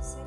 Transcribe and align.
Say 0.00 0.25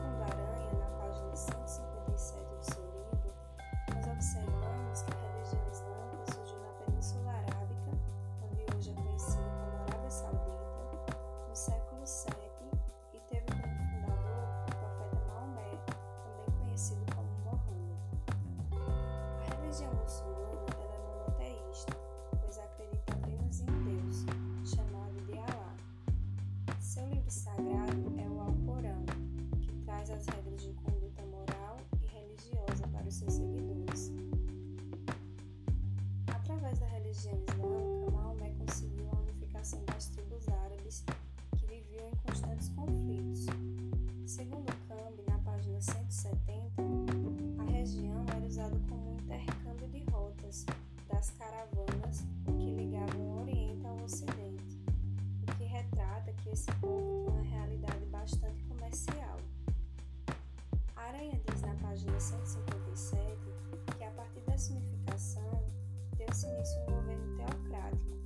início 66.48 66.82
um 66.82 66.86
governo 66.86 67.36
teocrático, 67.36 68.18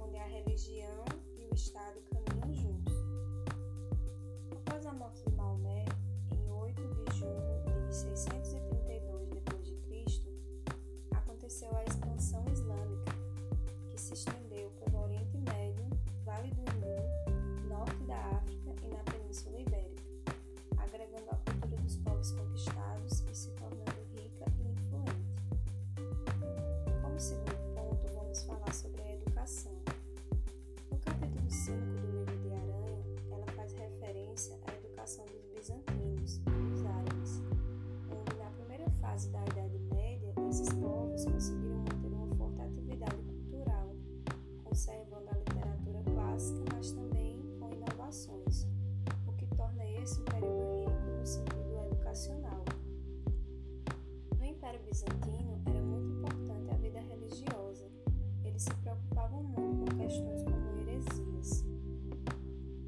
onde 0.00 0.16
a 0.16 0.26
religião 0.26 1.04
e 1.36 1.46
o 1.46 1.54
Estado 1.54 2.00
caminham 2.10 2.54
juntos. 2.54 2.94
Após 4.52 4.86
a 4.86 4.92
morte 4.92 5.22
de 5.24 5.34
Maomé, 5.34 5.84
em 6.32 6.50
8 6.50 6.82
de 6.82 7.18
junho 7.18 7.88
de 7.88 7.94
632 7.94 9.28
d.C., 9.30 10.22
aconteceu 11.10 11.74
a 11.76 11.84
expansão 11.84 12.44
islâmica, 12.52 13.12
que 13.90 14.00
se 14.00 14.14
estendeu 14.14 14.70
pelo 14.78 15.02
Oriente 15.02 15.36
Médio, 15.38 15.84
Vale 16.24 16.50
do 16.50 16.62
Indo, 16.62 17.68
norte 17.68 18.04
da 18.04 18.16
África 18.36 18.57
Idade 39.48 39.78
Média, 39.94 40.34
esses 40.50 40.68
povos 40.74 41.24
conseguiram 41.24 41.78
manter 41.78 42.12
uma 42.12 42.36
forte 42.36 42.60
atividade 42.60 43.16
cultural, 43.22 43.94
conservando 44.64 45.28
a 45.30 45.38
literatura 45.38 46.02
clássica, 46.12 46.64
mas 46.74 46.92
também 46.92 47.40
com 47.58 47.72
inovações, 47.72 48.66
o 49.26 49.32
que 49.32 49.46
torna 49.56 49.84
esse 49.86 50.20
período 50.22 50.84
rico 50.84 51.18
no 51.18 51.26
sentido 51.26 51.86
educacional. 51.86 52.62
No 54.38 54.44
Império 54.44 54.80
Bizantino 54.84 55.60
era 55.66 55.80
muito 55.80 56.10
importante 56.18 56.70
a 56.70 56.76
vida 56.76 57.00
religiosa. 57.00 57.86
Eles 58.44 58.62
se 58.62 58.74
preocupavam 58.82 59.42
muito 59.42 59.90
com 59.90 59.98
questões 59.98 60.42
como 60.42 60.78
heresias. 60.80 61.64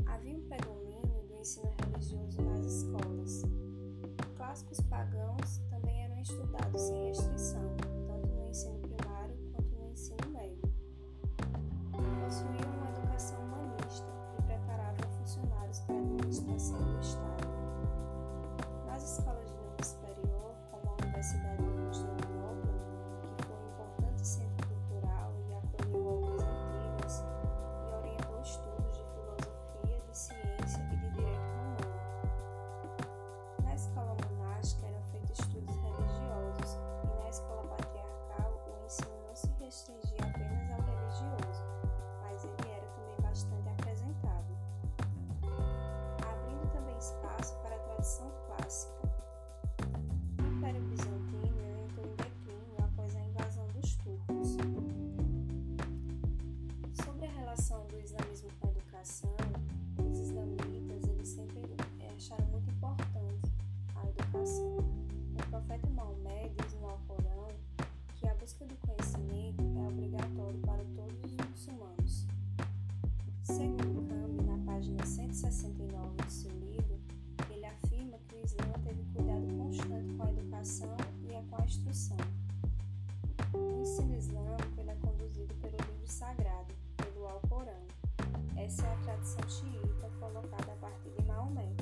Havia 0.04 0.36
um 0.36 0.42
predomínio 0.42 1.24
do 1.26 1.36
ensino 1.40 1.70
religioso 1.86 2.42
nas 2.42 2.66
escolas. 2.66 3.42
Clássicos 4.36 4.80
pagãos 4.82 5.60
estudados 6.22 6.80
sem 6.80 7.06
restrição, 7.06 7.76
tanto 8.06 8.26
no 8.28 8.48
ensino 8.48 8.79
69 75.50 76.16
de 76.24 76.32
seu 76.32 76.50
livro, 76.60 77.00
ele 77.50 77.66
afirma 77.66 78.16
que 78.28 78.36
o 78.36 78.44
Islã 78.44 78.72
teve 78.84 79.02
cuidado 79.12 79.46
constante 79.58 80.14
com 80.14 80.22
a 80.22 80.30
educação 80.30 80.96
e 81.24 81.50
com 81.50 81.56
a 81.56 81.64
instrução. 81.64 82.16
O 83.52 83.80
ensino 83.80 84.14
islâmico 84.16 84.80
é 84.86 84.94
conduzido 84.94 85.52
pelo 85.56 85.76
livro 85.76 86.06
sagrado, 86.06 86.72
pelo 86.96 87.26
Alcorão. 87.26 87.82
Essa 88.56 88.86
é 88.86 88.92
a 88.92 88.96
tradição 88.98 89.48
xiita 89.48 90.08
colocada 90.20 90.72
a 90.72 90.76
partir 90.76 91.10
de 91.10 91.26
Maomé. 91.26 91.74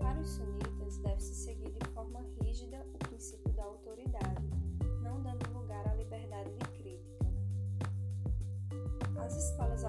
Para 0.00 0.18
os 0.18 0.28
sunitas, 0.30 0.96
deve-se 0.96 1.34
seguir 1.34 1.72
de 1.72 1.86
forma 1.90 2.24
rígida 2.40 2.86
o 2.94 2.98
princípio 3.06 3.52
da 3.52 3.64
autoridade, 3.64 4.48
não 5.02 5.22
dando 5.22 5.52
lugar 5.52 5.86
à 5.86 5.94
liberdade 5.94 6.50
de 6.54 6.68
crítica. 6.70 7.26
As 9.18 9.36
escolas 9.36 9.84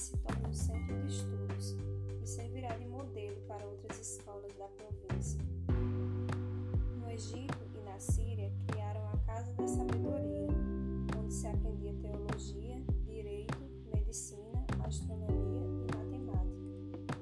se 0.00 0.16
torna 0.16 0.48
um 0.48 0.52
centro 0.52 0.98
de 1.02 1.08
estudos 1.08 1.76
e 2.22 2.26
servirá 2.26 2.74
de 2.78 2.86
modelo 2.86 3.38
para 3.46 3.66
outras 3.66 4.00
escolas 4.00 4.50
da 4.56 4.66
província. 4.68 5.38
No 6.98 7.10
Egito 7.10 7.58
e 7.74 7.84
na 7.84 7.98
Síria 7.98 8.50
criaram 8.66 9.06
a 9.08 9.16
Casa 9.26 9.52
da 9.52 9.68
Sabedoria, 9.68 10.48
onde 11.18 11.34
se 11.34 11.46
aprendia 11.46 11.92
teologia, 12.00 12.82
direito, 13.04 13.58
medicina, 13.94 14.64
astronomia 14.86 15.66
e 15.66 15.94
matemática. 15.94 17.14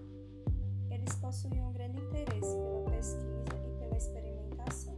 Eles 0.89 1.17
possuíam 1.17 1.71
um 1.71 1.73
grande 1.73 1.99
interesse 1.99 2.57
pela 2.59 2.91
pesquisa 2.91 3.43
e 3.67 3.79
pela 3.81 3.97
experimentação. 3.97 4.97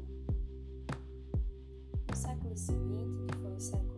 No 2.11 2.15
século 2.15 2.57
seguinte, 2.59 3.25
que 3.27 3.39
foi 3.39 3.53
o 3.53 3.61
século 3.61 3.90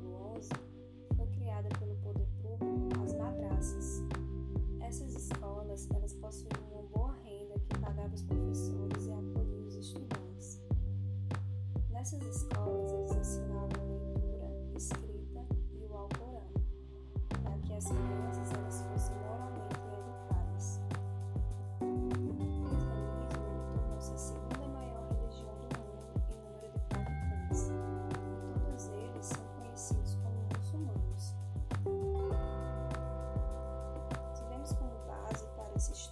Herkese 35.82 35.93
işte. 36.00 36.11